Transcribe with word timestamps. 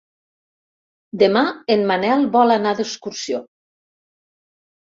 Demà 1.23 1.43
en 1.75 1.85
Manel 1.91 2.25
vol 2.39 2.57
anar 2.57 2.73
d'excursió. 2.81 3.43